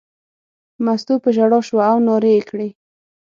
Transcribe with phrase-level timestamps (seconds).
[0.85, 2.69] مستو په ژړا شوه او نارې یې کړې.